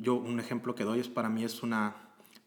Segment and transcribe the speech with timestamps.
[0.00, 1.96] yo un ejemplo que doy es para mí es una,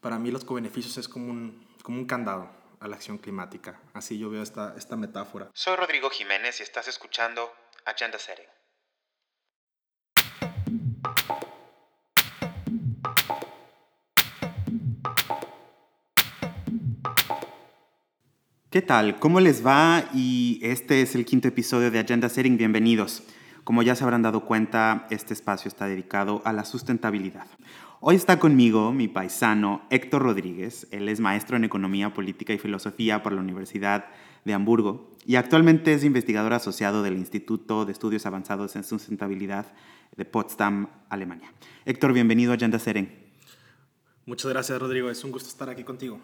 [0.00, 3.80] para mí los cobeneficios es como un, como un candado a la acción climática.
[3.92, 5.50] Así yo veo esta, esta metáfora.
[5.54, 7.52] Soy Rodrigo Jiménez y estás escuchando
[7.84, 8.46] Agenda Setting.
[18.70, 19.18] ¿Qué tal?
[19.18, 20.08] ¿Cómo les va?
[20.14, 22.56] Y este es el quinto episodio de Agenda Setting.
[22.56, 23.22] Bienvenidos.
[23.64, 27.46] Como ya se habrán dado cuenta, este espacio está dedicado a la sustentabilidad.
[28.00, 30.88] Hoy está conmigo mi paisano Héctor Rodríguez.
[30.90, 34.06] Él es maestro en Economía, Política y Filosofía por la Universidad
[34.44, 39.66] de Hamburgo y actualmente es investigador asociado del Instituto de Estudios Avanzados en Sustentabilidad
[40.16, 41.52] de Potsdam, Alemania.
[41.84, 43.16] Héctor, bienvenido a Agenda Seren.
[44.26, 45.08] Muchas gracias, Rodrigo.
[45.08, 46.18] Es un gusto estar aquí contigo.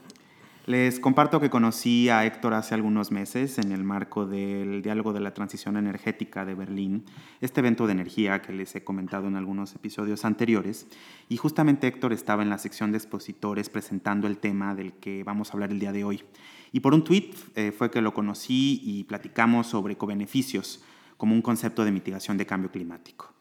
[0.68, 5.20] Les comparto que conocí a Héctor hace algunos meses en el marco del Diálogo de
[5.20, 7.06] la Transición Energética de Berlín,
[7.40, 10.86] este evento de energía que les he comentado en algunos episodios anteriores.
[11.30, 15.48] Y justamente Héctor estaba en la sección de expositores presentando el tema del que vamos
[15.48, 16.23] a hablar el día de hoy.
[16.71, 20.84] Y por un tweet eh, fue que lo conocí y platicamos sobre cobeneficios
[21.16, 23.32] como un concepto de mitigación de cambio climático.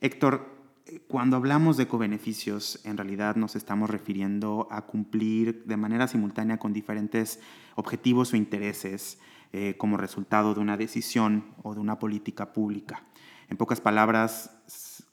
[0.00, 0.61] Héctor,
[1.00, 6.72] cuando hablamos de cobeneficios, en realidad nos estamos refiriendo a cumplir de manera simultánea con
[6.72, 7.40] diferentes
[7.76, 9.18] objetivos o intereses
[9.52, 13.04] eh, como resultado de una decisión o de una política pública.
[13.48, 14.50] En pocas palabras,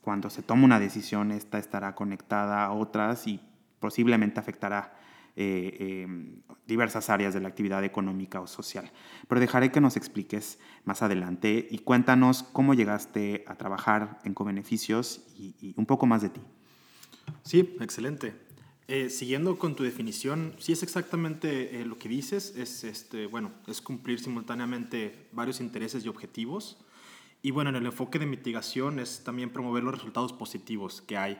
[0.01, 3.41] cuando se toma una decisión, esta estará conectada a otras y
[3.79, 4.98] posiblemente afectará
[5.41, 8.91] eh, em, diversas áreas de la actividad económica o social.
[9.27, 15.21] Pero dejaré que nos expliques más adelante y cuéntanos cómo llegaste a trabajar en Cobeneficios
[15.37, 16.41] y, y un poco más de ti.
[17.43, 18.49] Sí, excelente.
[18.91, 23.51] Eh, siguiendo con tu definición, sí es exactamente eh, lo que dices, es, este, bueno,
[23.67, 26.79] es cumplir simultáneamente varios intereses y objetivos.
[27.43, 31.39] Y bueno, en el enfoque de mitigación es también promover los resultados positivos que hay,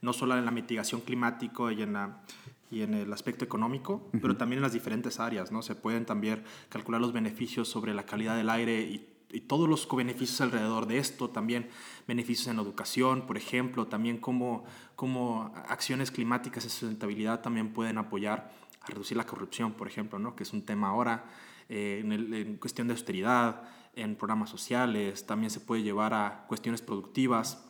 [0.00, 2.22] no solo en la mitigación climática y en la
[2.70, 5.62] y en el aspecto económico, pero también en las diferentes áreas, ¿no?
[5.62, 9.12] Se pueden también calcular los beneficios sobre la calidad del aire y,
[9.48, 11.68] todos los beneficios alrededor de esto, también
[12.08, 14.64] beneficios en la educación, por ejemplo, también cómo,
[14.94, 20.34] cómo acciones climáticas y sustentabilidad también pueden apoyar a reducir la corrupción, por ejemplo, ¿no?
[20.34, 21.26] Que es un tema ahora,
[21.68, 23.64] eh, en, en cuestión de austeridad,
[23.94, 27.62] en programas sociales, también se puede llevar a cuestiones productivas.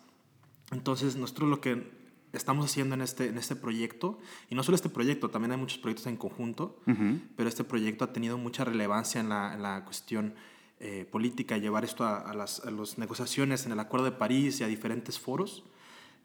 [0.71, 1.96] Entonces, nosotros lo que
[2.36, 4.19] estamos haciendo en este, en este proyecto,
[4.50, 6.78] y no solo este proyecto, también hay muchos proyectos en conjunto,
[7.36, 10.34] pero este proyecto ha tenido mucha relevancia en la, en la cuestión
[10.78, 12.62] eh, política, llevar esto a, las,
[12.98, 15.64] negociaciones en el Acuerdo de París y a diferentes foros,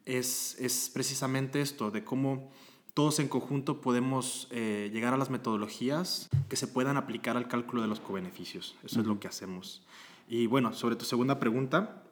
[0.05, 2.51] es, es precisamente esto, de cómo
[2.93, 7.81] todos en conjunto podemos eh, llegar a las metodologías que se puedan aplicar al cálculo
[7.81, 8.75] de los cobeneficios.
[8.83, 9.83] Eso es lo que hacemos.
[10.27, 12.03] Y bueno, sobre tu segunda pregunta,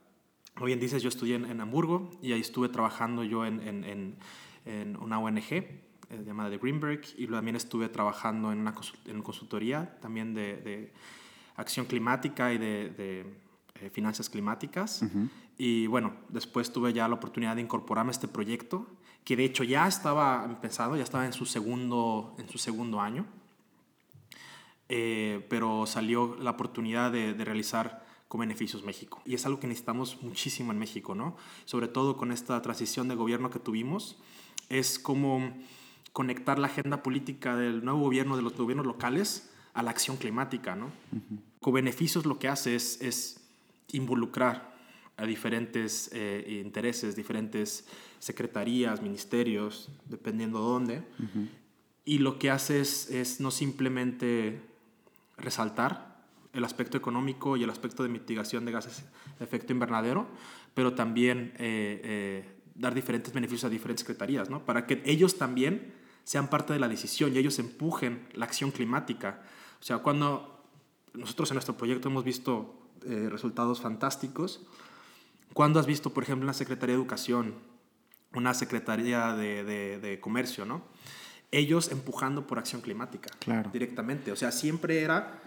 [0.59, 4.18] como bien dices, yo estudié en, Hamburgo y ahí estuve trabajando yo en, en,
[4.66, 5.78] en una ONG eh,
[6.25, 8.75] llamada The Greenberg y también estuve trabajando en una
[9.06, 10.94] en consultoría también de, de,
[11.56, 13.25] acción climática y de, de
[13.75, 15.02] eh, finanzas climáticas.
[15.58, 18.86] Y bueno, después tuve ya la oportunidad de incorporarme a este proyecto,
[19.24, 23.26] que de hecho ya estaba empezado, ya estaba en su segundo, en su segundo año,
[24.90, 29.22] eh, pero salió la oportunidad de, de realizar con beneficios México.
[29.25, 31.35] Y es algo que necesitamos muchísimo en México, ¿no?
[31.66, 34.17] Sobre todo con esta transición de gobierno que tuvimos,
[34.69, 35.51] es como
[36.13, 40.75] conectar la agenda política del nuevo gobierno, de los gobiernos locales, a la acción climática,
[40.75, 40.91] ¿no?
[41.59, 43.41] Con beneficios lo que hace es, es
[43.91, 44.75] involucrar
[45.17, 47.88] a diferentes eh, intereses, diferentes
[48.19, 51.03] secretarías, ministerios, dependiendo dónde.
[52.06, 54.61] Y lo que hace es, es no simplemente
[55.38, 56.09] resaltar
[56.53, 59.05] el aspecto económico y el aspecto de mitigación de gases
[59.37, 60.27] de efecto invernadero,
[60.73, 64.65] pero también eh, eh, dar diferentes beneficios a diferentes secretarías, ¿no?
[64.65, 65.93] para que ellos también
[66.23, 69.41] sean parte de la decisión y ellos empujen la acción climática.
[69.79, 70.63] O sea, cuando
[71.13, 74.66] nosotros en nuestro proyecto hemos visto eh, resultados fantásticos,
[75.53, 77.55] cuando has visto, por ejemplo, una Secretaría de Educación,
[78.33, 80.84] una Secretaría de, de, de Comercio, ¿no?
[81.52, 83.69] ellos empujando por acción climática claro.
[83.72, 84.31] directamente.
[84.31, 85.41] O sea, siempre era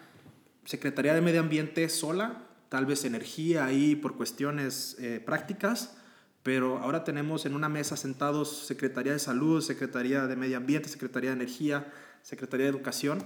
[0.65, 5.97] Secretaría de Medio Ambiente sola, tal vez energía ahí por cuestiones eh, prácticas,
[6.43, 11.31] pero ahora tenemos en una mesa sentados Secretaría de Salud, Secretaría de Medio Ambiente, Secretaría
[11.31, 11.93] de Energía,
[12.23, 13.23] Secretaría de Educación.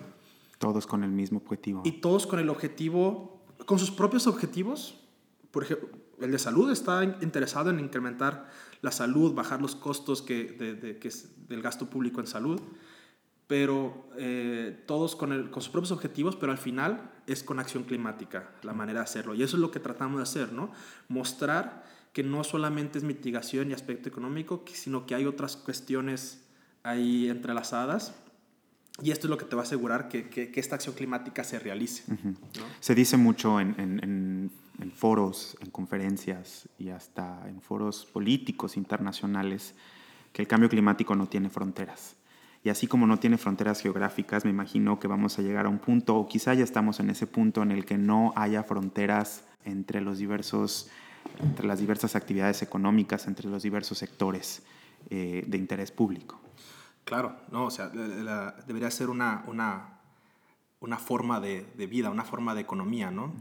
[0.58, 1.82] Todos con el mismo objetivo.
[1.84, 5.00] Y todos con el objetivo, con sus propios objetivos.
[5.50, 5.88] Por ejemplo,
[6.20, 8.48] el de salud está interesado en incrementar
[8.80, 12.60] la salud, bajar los costos que, de, que es del gasto público en salud
[13.46, 17.84] pero eh, todos con, el, con, sus propios objetivos, pero al final es con acción
[17.84, 19.34] climática la manera de hacerlo.
[19.34, 20.72] Y eso es lo que tratamos de hacer, ¿no?
[21.08, 26.42] Mostrar que no solamente es mitigación y aspecto económico, sino que hay otras cuestiones
[26.82, 28.14] ahí entrelazadas.
[29.02, 31.58] Y esto es lo que te va a asegurar que, que, esta acción climática se
[31.58, 32.04] realice.
[32.80, 34.50] Se dice mucho en, en,
[34.80, 39.74] en, foros, en conferencias y hasta en foros políticos internacionales
[40.32, 42.15] que el cambio climático no tiene fronteras.
[42.66, 45.78] Y así como no tiene fronteras geográficas, me imagino que vamos a llegar a un
[45.78, 50.00] punto, o quizá ya estamos en ese punto en el que no haya fronteras entre
[50.00, 50.90] los diversos
[51.38, 54.64] entre las diversas actividades económicas, entre los diversos sectores
[55.10, 56.40] eh, de interés público.
[57.04, 60.00] Claro, no, o sea, debería ser una, una,
[60.80, 63.32] una forma de, de, vida, una forma de economía, ¿no?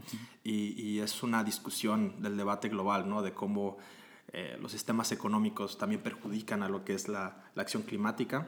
[0.44, 3.22] y, y, es una discusión del debate global, ¿no?
[3.22, 3.76] De cómo
[4.32, 8.46] eh, los sistemas económicos también perjudican a lo que es la, la acción climática.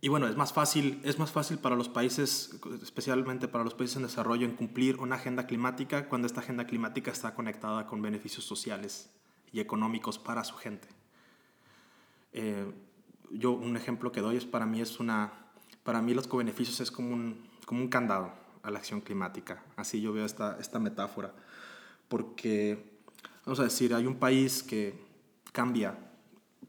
[0.00, 3.96] Y bueno, es más, fácil, es más fácil para los países, especialmente para los países
[3.96, 8.44] en desarrollo, en cumplir una agenda climática cuando esta agenda climática está conectada con beneficios
[8.44, 9.10] sociales
[9.52, 10.88] y económicos para su gente.
[12.32, 12.70] Eh,
[13.30, 15.32] yo un ejemplo que doy es para mí es una,
[15.82, 18.32] para mí los co-beneficios es como un, como un candado
[18.62, 19.62] a la acción climática.
[19.76, 21.32] Así yo veo esta, esta metáfora.
[22.08, 23.00] Porque,
[23.44, 25.02] vamos a decir, hay un país que
[25.52, 25.98] cambia,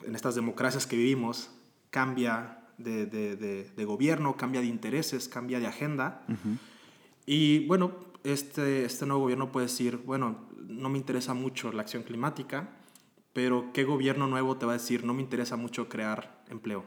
[0.04, 1.50] en estas democracias que vivimos,
[1.90, 6.24] cambia de, de, de, gobierno, cambia de intereses, cambia de agenda.
[7.26, 7.92] Y bueno,
[8.24, 12.70] este, este nuevo gobierno puede decir, bueno, no me interesa mucho la acción climática,
[13.34, 16.86] pero ¿qué gobierno nuevo te va a decir, no me interesa mucho crear empleo?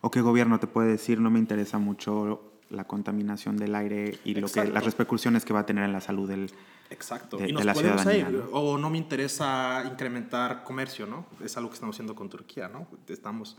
[0.00, 4.34] ¿O qué gobierno te puede decir, no me interesa mucho la contaminación del aire y
[4.34, 6.50] lo que, las repercusiones que va a tener en la salud del,
[6.90, 7.44] Exacto.
[7.44, 8.30] y nos la ciudadanía?
[8.52, 11.26] O no me interesa incrementar comercio, ¿no?
[11.42, 12.86] Es algo que estamos haciendo con Turquía, ¿no?
[13.08, 13.56] Estamos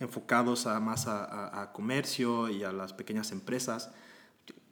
[0.00, 3.92] enfocados a, más a, comercio y a las pequeñas empresas.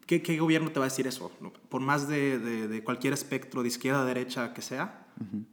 [0.07, 1.31] ¿Qué, ¿Qué, gobierno te va a decir eso?
[1.69, 5.07] Por más de, de, cualquier espectro, de izquierda a derecha que sea,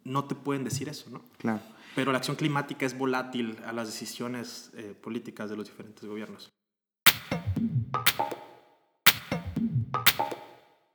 [0.04, 1.22] no te pueden decir eso, ¿no?
[1.38, 1.62] Claro.
[1.96, 6.52] Pero la acción climática es volátil a las decisiones eh, políticas de los diferentes gobiernos.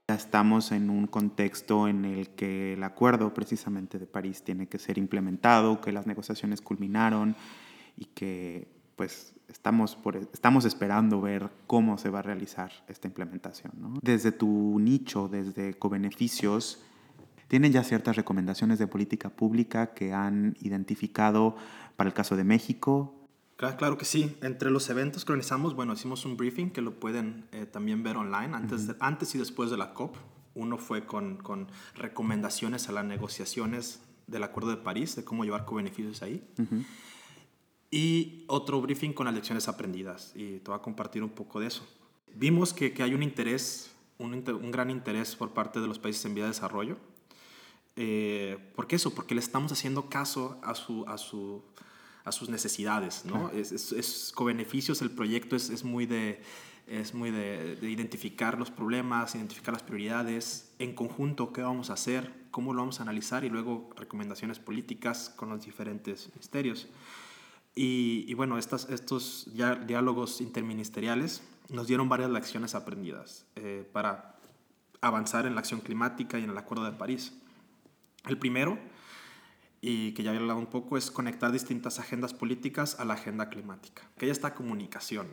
[0.07, 4.99] Estamos en un contexto en el que el acuerdo precisamente de París tiene que ser
[4.99, 7.37] implementado, que las negociaciones culminaron,
[8.01, 8.67] y que
[8.97, 13.73] pues estamos, por, estamos esperando ver cómo se va a realizar esta implementación.
[14.03, 16.83] Desde tu nicho, desde Cobeneficios,
[17.49, 21.57] ¿tienen ya ciertas recomendaciones de política pública que han identificado
[21.97, 23.15] para el caso de México?
[23.57, 24.37] Claro, que sí.
[24.41, 28.17] Entre los eventos que organizamos, bueno, hicimos un briefing que lo pueden eh, también ver
[28.17, 30.17] online antes, antes y después de la COP.
[30.55, 35.65] Uno fue con, con, recomendaciones a las negociaciones del Acuerdo de París, de cómo llevar
[35.65, 36.43] co-beneficios ahí
[37.91, 40.33] y otro briefing con las lecciones aprendidas.
[40.35, 41.87] Y te voy a compartir un poco de eso.
[42.35, 46.25] Vimos que, que hay un interés, un, un, gran interés por parte de los países
[46.25, 46.97] en vía de desarrollo.
[47.97, 49.13] Eh, ¿Por qué eso?
[49.13, 51.63] Porque le estamos haciendo caso a, su, a, su,
[52.25, 53.25] a sus necesidades.
[53.25, 53.51] ¿no?
[53.51, 56.43] Es, es, es, co-beneficios, el proyecto es, es muy de
[56.87, 61.93] es muy de, de, identificar los problemas, identificar las prioridades, en conjunto qué vamos a
[61.93, 66.89] hacer, cómo lo vamos a analizar y luego recomendaciones políticas con los diferentes ministerios.
[67.75, 74.37] Y, bueno, estas, estos ya diálogos interministeriales nos dieron varias lecciones aprendidas eh, para
[75.01, 77.33] avanzar en la acción climática y en el Acuerdo de París.
[78.27, 78.79] El primero,
[79.81, 83.49] y que ya había hablado un poco, es conectar distintas agendas políticas a la agenda
[83.49, 85.29] climática, que ya está comunicación.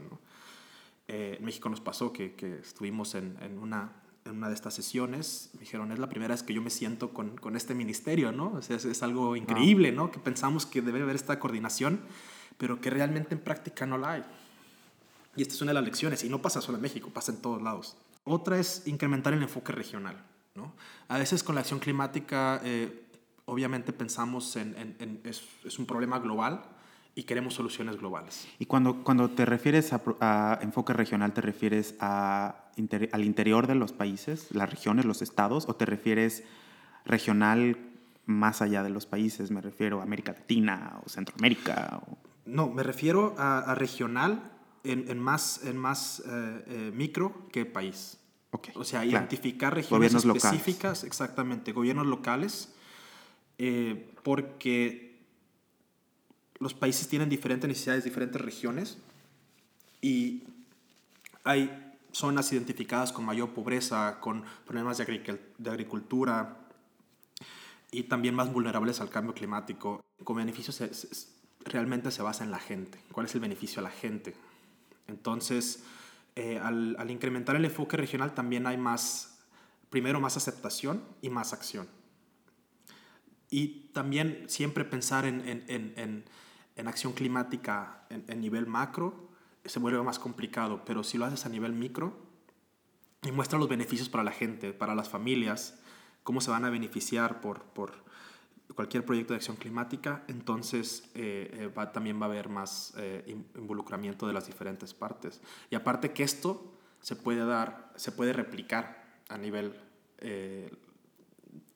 [1.08, 3.92] Eh, en México nos pasó que, que estuvimos en, en, una,
[4.28, 7.10] en una de estas sesiones, me dijeron, es la primera vez que yo me siento
[7.14, 8.54] con, con este ministerio, ¿no?
[8.54, 10.12] O sea, es, es algo increíble, ¿no?
[10.12, 12.02] Que pensamos que debe haber esta coordinación,
[12.58, 14.24] pero que realmente en práctica no la hay.
[15.36, 17.42] Y esta es una de las lecciones, y no pasa solo en México, pasa en
[17.42, 17.98] todos lados.
[18.24, 20.22] Otra es incrementar el enfoque regional,
[20.56, 20.74] ¿no?
[21.08, 23.06] A veces con la acción climática, eh,
[23.46, 26.64] obviamente pensamos en, en, es, es un problema global,
[27.18, 28.48] y queremos soluciones globales.
[28.60, 32.64] Y cuando, cuando te refieres a, a enfoque regional, ¿te refieres a
[33.12, 36.44] al interior de los países, las regiones, los estados, o te refieres
[37.06, 37.76] regional
[38.28, 39.50] más allá de los países?
[39.50, 42.04] Me refiero a América Latina o Centroamérica.
[42.46, 44.52] No, me refiero a, regional
[44.84, 48.20] en, en, más, en más eh, eh, micro que país.
[48.52, 52.76] Okay, o sea, identificar regiones específicas, exactamente, gobiernos locales,
[53.58, 55.07] eh, porque
[56.60, 58.98] los países tienen diferentes necesidades, diferentes regiones,
[60.02, 60.44] y
[61.44, 66.58] hay zonas identificadas con mayor pobreza, con problemas de, agricultura
[67.92, 70.04] y también más vulnerables al cambio climático.
[70.24, 70.82] Con beneficios
[71.64, 73.00] realmente se basa en la gente.
[73.12, 74.36] ¿Cuál es el beneficio a la gente?
[75.08, 75.84] Entonces,
[76.36, 79.40] eh, al, incrementar el enfoque regional también hay más,
[79.90, 81.88] primero más aceptación y más acción.
[83.50, 86.26] y también siempre pensar en,
[86.86, 89.30] acción climática en, nivel macro
[89.66, 92.16] se vuelve más complicado, pero si lo haces a nivel micro
[93.24, 95.80] y muestra los beneficios para la gente, para las familias,
[96.24, 97.94] cómo se van a beneficiar por, por
[98.76, 104.28] cualquier proyecto de acción climática, entonces eh, va, también va a haber más eh, involucramiento
[104.28, 105.42] de las diferentes partes.
[105.70, 109.74] Y aparte que esto se puede dar, se puede replicar a nivel
[110.20, 110.72] eh,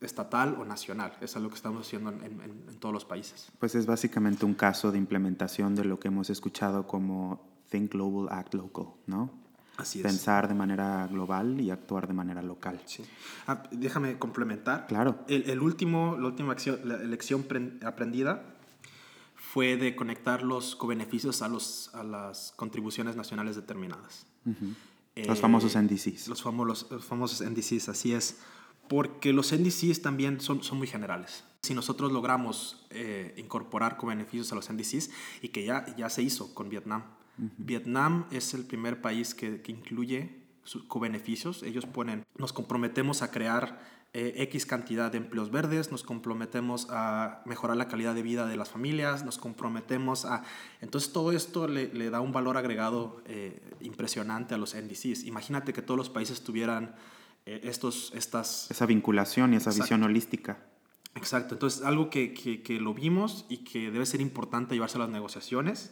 [0.01, 1.13] estatal o nacional.
[1.21, 3.51] Eso es lo que estamos haciendo en, en, todos los países.
[3.59, 8.27] Pues es básicamente un caso de implementación de lo que hemos escuchado como Think Global,
[8.37, 9.31] Act Local, ¿no?
[9.77, 10.05] Así es.
[10.05, 12.81] Pensar de manera global y actuar de manera local.
[12.85, 13.03] Sí.
[13.47, 14.87] Ah, déjame complementar.
[14.87, 15.23] Claro.
[15.27, 17.45] El, el, último, la última acción, la lección
[17.83, 18.43] aprendida
[19.35, 24.25] fue de conectar los cobeneficios a, los, a las contribuciones nacionales determinadas.
[25.15, 26.27] los famosos eh, NDCs.
[26.27, 28.37] Los, famosos, los famosos NDCs, así es
[28.91, 31.45] porque los NDCs también son, son muy generales.
[31.61, 36.53] Si nosotros logramos eh, incorporar co-beneficios a los NDCs y que ya, ya se hizo
[36.53, 37.03] con Vietnam.
[37.37, 40.41] Vietnam es el primer país que, que incluye
[40.89, 41.63] co-beneficios.
[41.63, 43.79] Ellos ponen, nos comprometemos a crear
[44.11, 48.57] eh, X cantidad de empleos verdes, nos comprometemos a mejorar la calidad de vida de
[48.57, 50.43] las familias, nos comprometemos a...
[50.81, 55.23] Entonces todo esto le, le da un valor agregado eh, impresionante a los NDCs.
[55.23, 56.93] Imagínate que todos los países tuvieran
[57.45, 58.69] estos, estas...
[58.69, 60.59] Esa vinculación y esa visión holística.
[61.15, 65.09] Exacto, entonces algo que, que, lo vimos y que debe ser importante llevarse a las
[65.09, 65.91] negociaciones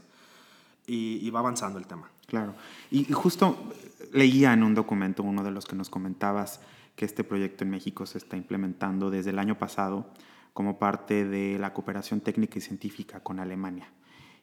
[0.88, 2.10] y, va avanzando el tema.
[2.26, 2.56] Claro,
[2.90, 3.72] y, justo
[4.14, 6.62] leía en un documento, uno de los que nos comentabas,
[6.96, 10.10] que este proyecto en México se está implementando desde el año pasado
[10.54, 13.92] como parte de la cooperación técnica y científica con Alemania.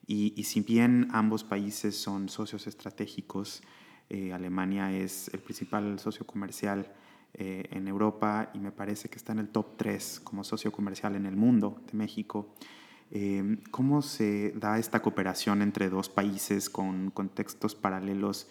[0.06, 3.62] Y, y si bien ambos países son socios estratégicos,
[4.08, 6.92] eh, Alemania es el principal socio comercial
[7.34, 11.16] eh, en Europa y me parece que está en el top 3 como socio comercial
[11.16, 12.54] en el mundo de México.
[13.10, 18.48] Eh, ¿Cómo se da esta cooperación entre dos países con contextos paralelos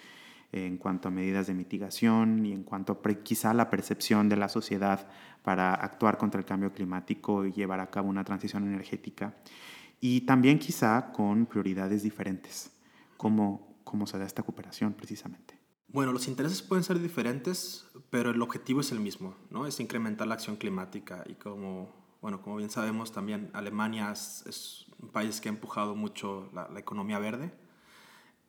[0.51, 4.49] en cuanto a medidas de mitigación y en cuanto a quizá la percepción de la
[4.49, 5.07] sociedad
[5.43, 9.35] para actuar contra el cambio climático y llevar a cabo una transición energética?
[9.99, 12.71] Y también quizá con prioridades diferentes.
[13.17, 15.57] ¿Cómo, cómo se da esta cooperación precisamente?
[15.87, 19.65] Bueno, los intereses pueden ser diferentes, pero el objetivo es el mismo, ¿no?
[19.65, 21.89] Es incrementar la acción climática y como,
[22.21, 27.17] bueno, como bien sabemos también Alemania es, un país que ha empujado mucho la, economía
[27.19, 27.53] verde.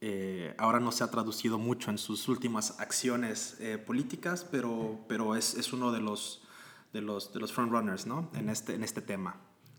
[0.00, 5.36] Eh, ahora no se ha traducido mucho en sus últimas acciones eh, políticas, pero, pero
[5.36, 6.42] es, es, uno de los,
[6.92, 8.28] de los, de los frontrunners ¿no?
[8.34, 9.36] en, este, en este tema.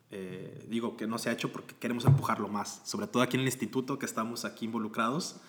[0.09, 3.41] Eh, digo que no se ha hecho porque queremos empujarlo más, sobre todo aquí en
[3.41, 5.41] el instituto que estamos aquí involucrados.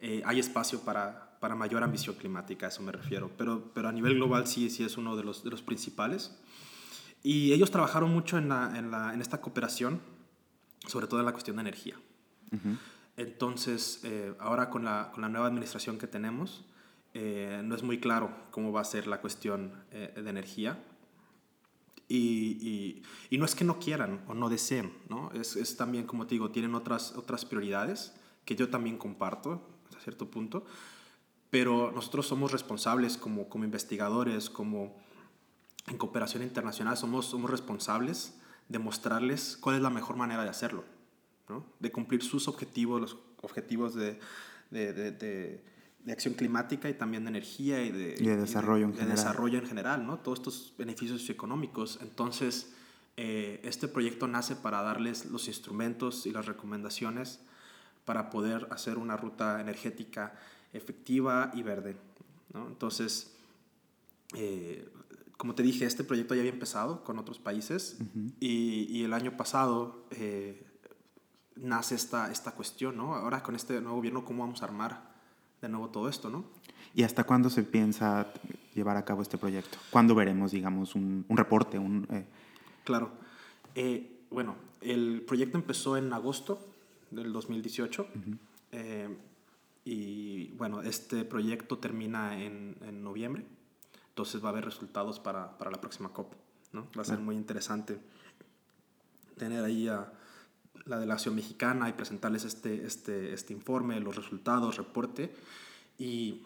[0.00, 3.92] Eh, hay espacio para, para, mayor ambición climática, a eso me refiero, pero, pero a
[3.92, 6.36] nivel global sí, sí es uno de los, de los principales.
[7.22, 10.00] Y ellos trabajaron mucho en, la, en, la, en, esta cooperación,
[10.86, 11.96] sobre todo en la cuestión de energía.
[13.16, 16.66] Entonces, eh, ahora con la, con la, nueva administración que tenemos,
[17.14, 20.78] no es muy claro cómo va a ser la cuestión de energía
[22.14, 25.30] y, y, no es que no quieran o no deseen, ¿no?
[25.32, 28.12] Es, es, también, como te digo, tienen otras, otras prioridades
[28.44, 29.62] que yo también comparto
[29.96, 30.64] a cierto punto,
[31.48, 34.96] pero nosotros somos responsables como, como investigadores, como
[35.86, 38.38] en cooperación internacional, somos, somos responsables
[38.68, 40.84] de mostrarles cuál es la mejor manera de hacerlo,
[41.48, 41.64] ¿no?
[41.80, 44.18] de cumplir sus objetivos, los objetivos de,
[44.70, 45.64] de, de de
[46.10, 49.16] acción climática y también de energía y de, desarrollo, en, general.
[49.16, 50.18] desarrollo en general, ¿no?
[50.18, 52.00] Todos estos beneficios económicos.
[52.02, 52.72] Entonces,
[53.16, 57.40] eh, este proyecto nace para darles los instrumentos y las recomendaciones
[58.04, 60.34] para poder hacer una ruta energética
[60.72, 61.96] efectiva y verde,
[62.52, 62.66] ¿no?
[62.66, 63.36] Entonces,
[64.34, 64.88] eh,
[65.36, 67.98] como te dije, este proyecto ya había empezado con otros países
[68.40, 70.64] y, y, el año pasado eh,
[71.56, 73.14] nace esta, esta cuestión, ¿no?
[73.14, 75.11] Ahora con este nuevo gobierno, ¿cómo vamos a armar
[75.62, 76.44] de nuevo todo esto, ¿no?
[76.94, 78.26] ¿Y hasta cuándo se piensa
[78.74, 79.78] llevar a cabo este proyecto?
[79.90, 81.78] ¿Cuándo veremos, digamos, un, un reporte?
[81.78, 82.26] Un, eh?
[82.84, 83.12] Claro.
[83.74, 86.60] Eh, bueno, el proyecto empezó en agosto
[87.10, 88.06] del 2018.
[88.72, 89.16] Eh,
[89.84, 93.46] y bueno, este proyecto termina en, en, noviembre.
[94.08, 96.34] Entonces va a haber resultados para, para la próxima COP.
[96.72, 96.88] ¿no?
[96.96, 97.98] Va a ser muy interesante
[99.38, 100.12] tener ahí a
[100.86, 105.34] la delegación mexicana y presentarles este, este, este informe, los resultados, reporte.
[105.98, 106.42] Y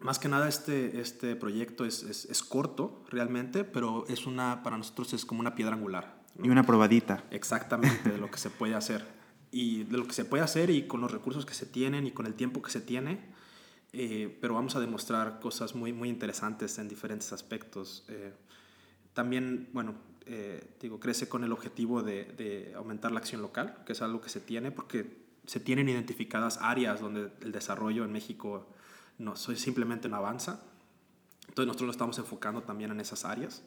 [0.00, 4.76] más que nada este, este proyecto es, es, es, corto realmente, pero es una, para
[4.76, 6.22] nosotros es como una piedra angular.
[6.42, 7.24] Y una probadita.
[7.30, 9.06] Exactamente, de lo que se puede hacer.
[9.50, 12.10] Y de lo que se puede hacer y con los recursos que se tienen y
[12.10, 13.20] con el tiempo que se tiene.
[13.92, 18.04] Eh, pero vamos a demostrar cosas muy, muy interesantes en diferentes aspectos.
[18.08, 18.32] Eh,
[19.12, 19.94] también, bueno,
[20.26, 24.20] eh, digo, crece con el objetivo de, de, aumentar la acción local, que es algo
[24.20, 28.66] que se tiene, porque se tienen identificadas áreas donde el desarrollo en México
[29.18, 30.62] no simplemente no avanza.
[31.48, 33.62] Entonces nosotros lo estamos enfocando también en esas áreas.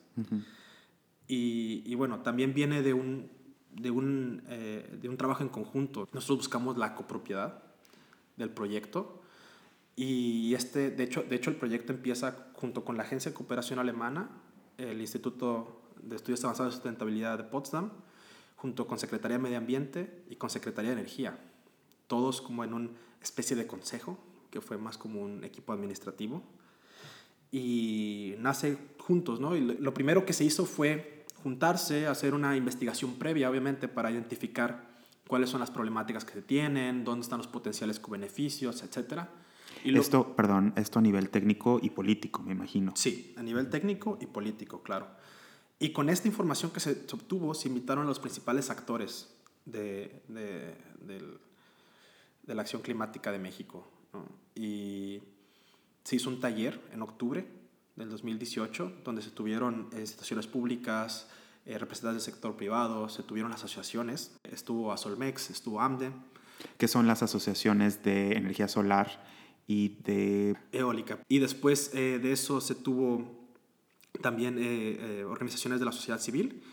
[1.28, 3.30] y, y, bueno, también viene de un,
[3.72, 6.08] de, un, eh, de un trabajo en conjunto.
[6.14, 7.64] Nosotros buscamos la copropiedad
[8.36, 9.22] del proyecto
[9.96, 13.80] y este, de hecho, de hecho el proyecto empieza junto con la Agencia de Cooperación
[13.80, 14.30] Alemana,
[14.78, 17.92] el Instituto de Estudios Avanzados de Sustentabilidad de Potsdam,
[18.56, 21.38] junto con Secretaría de Medio Ambiente y con Secretaría de Energía,
[22.08, 22.90] todos como en una
[23.22, 24.18] especie de consejo,
[24.50, 26.44] que fue más como un equipo administrativo,
[27.52, 29.56] y nace juntos, ¿no?
[29.56, 34.98] Y lo primero que se hizo fue juntarse, hacer una investigación previa, obviamente, para identificar
[35.28, 39.30] cuáles son las problemáticas que se tienen, dónde están los potenciales beneficios, etcétera
[39.84, 42.94] esto, perdón, esto a nivel técnico y político, me imagino.
[42.96, 45.08] Sí, a nivel técnico y político, claro.
[45.80, 49.30] Y con esta información que se obtuvo, se invitaron a los principales actores
[49.66, 50.76] de, de,
[52.44, 53.88] de la acción climática de México.
[54.56, 55.22] Y
[56.04, 57.46] se hizo un taller en octubre
[57.96, 61.28] del 2018, donde se tuvieron instituciones públicas,
[61.66, 66.12] eh, representantes del sector privado, se tuvieron asociaciones, estuvo Asolmex, estuvo AMDE.
[66.78, 69.28] ¿Qué son las asociaciones de energía solar
[69.68, 70.56] y de...
[70.72, 71.20] Eólica.
[71.28, 73.47] Y después eh, de eso se tuvo
[74.22, 76.64] también eh, eh, organizaciones de la sociedad civil.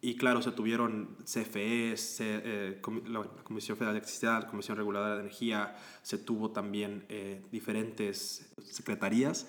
[0.00, 1.94] Y claro, se tuvieron CFE,
[3.08, 7.06] la Comisión Federal de Electricidad, la Comisión Reguladora de Energía, se tuvo también
[7.50, 9.48] diferentes secretarías,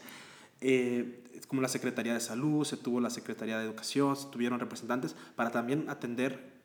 [1.48, 5.52] como la Secretaría de Salud, se tuvo la Secretaría de Educación, se tuvieron representantes para
[5.52, 6.58] también atender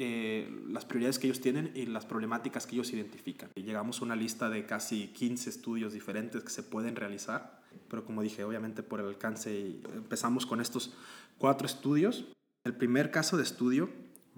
[0.00, 3.50] eh, las prioridades que ellos tienen y las problemáticas que ellos identifican.
[3.56, 7.57] Y llegamos a una lista de casi 15 estudios diferentes que se pueden realizar,
[7.88, 10.92] pero como dije, obviamente por el alcance, empezamos con estos
[11.38, 12.26] cuatro estudios.
[12.64, 13.88] El primer caso de estudio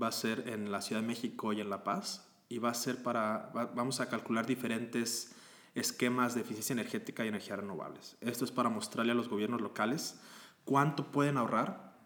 [0.00, 2.74] va a ser en la Ciudad de México y en La Paz, y va a
[2.74, 5.32] ser para, vamos a calcular diferentes
[5.74, 8.16] esquemas de eficiencia energética y energías renovables.
[8.20, 10.20] Esto es para mostrarle a los gobiernos locales
[10.64, 11.96] cuánto pueden ahorrar,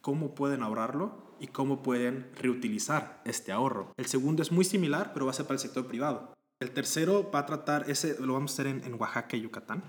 [0.00, 3.92] cómo pueden ahorrarlo y cómo pueden reutilizar este ahorro.
[3.96, 6.32] El segundo es muy similar, pero va a ser para el sector privado.
[6.60, 9.82] El tercero va a tratar, ese lo vamos a hacer en, Oaxaca y Yucatán.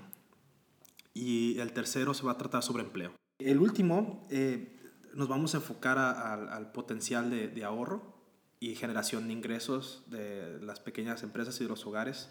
[1.14, 3.14] Y el tercero se va a tratar sobre empleo.
[3.38, 4.76] El último, eh,
[5.14, 8.14] nos vamos a enfocar al potencial de, de, ahorro
[8.60, 12.30] y generación de ingresos de las pequeñas empresas y de los hogares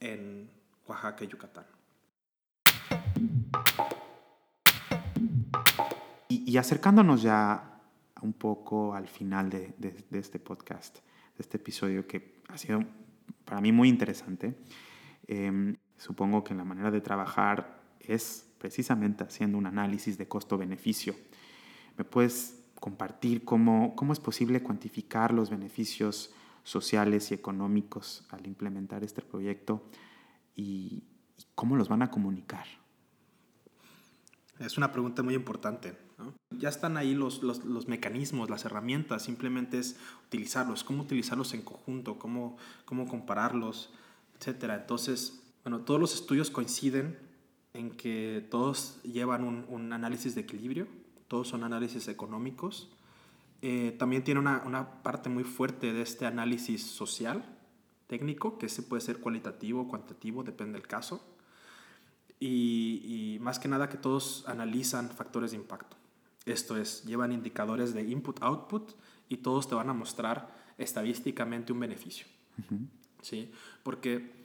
[0.00, 0.50] en
[0.86, 1.66] Oaxaca y Yucatán.
[6.28, 7.74] Y, y acercándonos ya
[8.24, 9.74] un poco al final de,
[10.12, 12.80] este podcast, de este episodio que ha sido
[13.44, 14.56] para mí muy interesante.
[15.26, 21.14] Em, supongo que la manera de trabajar es precisamente haciendo un análisis de costo-beneficio.
[21.96, 26.32] ¿Me puedes compartir cómo, cómo es posible cuantificar los beneficios
[26.64, 29.84] sociales y económicos al implementar este proyecto
[30.56, 31.02] y
[31.54, 32.66] cómo los van a comunicar?
[34.58, 35.96] Es una pregunta muy importante.
[36.50, 41.62] Ya están ahí los, los, los, mecanismos, las herramientas, simplemente es utilizarlos, cómo utilizarlos en
[41.62, 43.92] conjunto, cómo, cómo compararlos,
[44.38, 44.70] etc.
[44.80, 47.18] Entonces, bueno, todos los estudios coinciden
[47.74, 50.86] en que todos llevan un, un análisis de equilibrio,
[51.28, 52.88] todos son análisis económicos.
[53.62, 57.44] Eh, también tiene una, una, parte muy fuerte de este análisis social,
[58.06, 61.24] técnico, que se puede ser cualitativo o cuantitativo, depende del caso.
[62.38, 65.96] Y, y más que nada que todos analizan factores de impacto.
[66.44, 68.92] Esto es, llevan indicadores de input-output
[69.28, 72.26] y todos te van a mostrar estadísticamente un beneficio.
[73.22, 73.50] ¿Sí?
[73.82, 74.43] Porque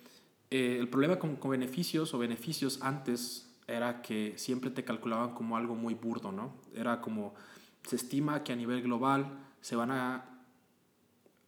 [0.51, 5.57] eh, el problema con, con, beneficios o beneficios antes era que siempre te calculaban como
[5.57, 6.55] algo muy burdo, ¿no?
[6.73, 7.35] Era como,
[7.83, 9.29] se estima que a nivel global
[9.61, 10.25] se van a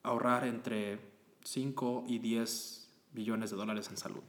[0.03, 0.99] ahorrar entre
[1.43, 4.21] 5 y 10 billones de dólares en salud.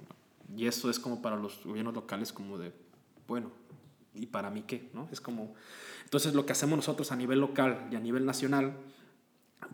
[0.56, 2.72] Y eso es como para los gobiernos locales como de,
[3.26, 3.50] bueno,
[4.14, 4.90] ¿y para mí qué?
[4.92, 5.08] ¿no?
[5.12, 5.54] Es como...
[6.04, 8.76] Entonces lo que hacemos nosotros a nivel local y a nivel nacional,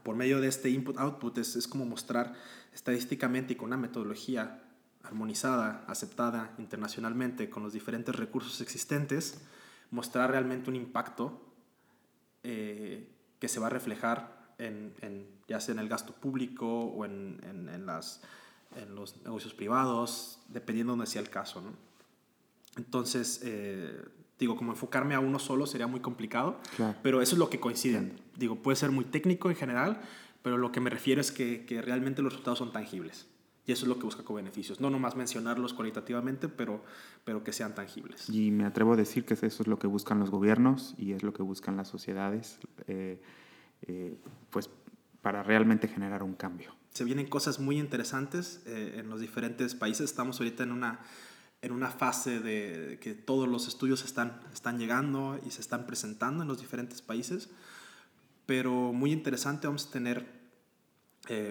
[0.02, 2.34] por medio de este input-output, es, es como mostrar
[2.72, 4.62] estadísticamente y con una metodología
[5.08, 9.40] armonizada, aceptada internacionalmente con los diferentes recursos existentes,
[9.90, 11.40] mostrar realmente un impacto
[12.42, 17.04] eh, que se va a reflejar en, en, ya sea en el gasto público o
[17.06, 18.20] en, en, las,
[18.76, 21.62] en los negocios privados, dependiendo de sea el caso.
[21.62, 21.70] ¿no?
[22.76, 24.04] Entonces, eh,
[24.38, 26.60] digo, como enfocarme a uno solo sería muy complicado,
[27.02, 28.20] pero eso es lo que coinciden.
[28.36, 30.02] Digo, puede ser muy técnico en general,
[30.42, 33.26] pero lo que me refiero es que, que realmente los resultados son tangibles.
[33.68, 34.81] Y eso es lo que busca co-beneficios.
[34.81, 36.83] No nomás mencionarlos cualitativamente, pero,
[37.22, 38.26] pero que sean tangibles.
[38.31, 41.22] Y me atrevo a decir que eso es lo que buscan los gobiernos y es
[41.22, 43.20] lo que buscan las sociedades, eh,
[43.83, 44.16] eh,
[44.48, 44.70] pues
[45.20, 46.74] para realmente generar un cambio.
[46.94, 50.09] Se vienen cosas muy interesantes eh, en los diferentes países.
[50.09, 51.00] Estamos ahorita en una,
[51.61, 56.40] en una fase de que todos los estudios están, están llegando y se están presentando
[56.40, 57.50] en los diferentes países.
[58.46, 60.24] Pero muy interesante, vamos a tener,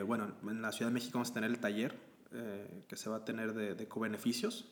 [0.08, 3.18] bueno, en la Ciudad de México vamos a tener el taller eh, que se va
[3.18, 4.66] a tener de, de co-beneficios,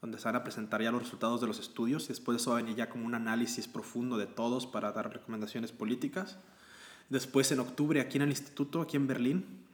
[0.00, 2.58] donde se van a presentar ya los resultados de los estudios y después eso va
[2.58, 6.38] a venir ya como un análisis profundo de todos para dar recomendaciones políticas.
[7.08, 9.64] Después en octubre aquí en el instituto, aquí en Berlín,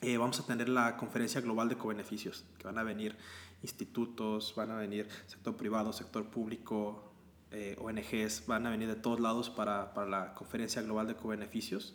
[0.00, 3.16] eh, vamos a tener la conferencia global de co-beneficios, que van a venir
[3.62, 7.12] institutos, van a venir sector privado, sector público,
[7.50, 11.94] eh, ONGs, van a venir de todos lados para, para la conferencia global de co-beneficios.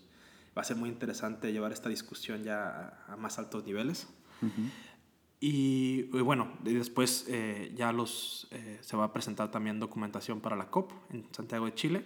[0.57, 4.07] Va a ser muy interesante llevar esta discusión ya a, a más altos niveles.
[5.39, 10.69] Y, bueno, después eh, ya los, eh, se va a presentar también documentación para la
[10.69, 12.05] COP en Santiago de Chile.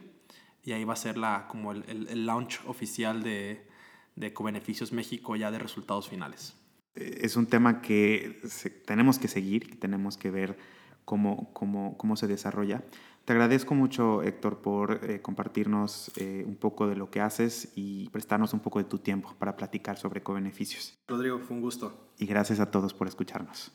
[0.64, 3.68] Y ahí va a ser la, como el, el, launch oficial de,
[4.16, 6.56] de Cobeneficios México ya de resultados finales.
[6.96, 8.42] Es un tema que
[8.86, 10.58] tenemos que seguir, tenemos que ver
[11.04, 12.84] cómo, cómo, cómo se desarrolla.
[13.26, 18.08] Te agradezco mucho, Héctor, por eh, compartirnos eh, un poco de lo que haces y
[18.10, 21.00] prestarnos un poco de tu tiempo para platicar sobre cobeneficios.
[21.08, 22.12] Rodrigo, fue un gusto.
[22.20, 23.72] Y gracias a todos por escucharnos.